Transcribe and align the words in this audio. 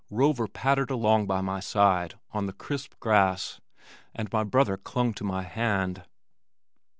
Rover 0.09 0.47
pattered 0.47 0.89
along 0.89 1.27
by 1.27 1.41
my 1.41 1.59
side 1.59 2.15
on 2.31 2.47
the 2.47 2.53
crisp 2.53 2.95
grass 2.99 3.61
and 4.15 4.33
my 4.33 4.43
brother 4.43 4.75
clung 4.75 5.13
to 5.13 5.23
my 5.23 5.43
hand. 5.43 6.05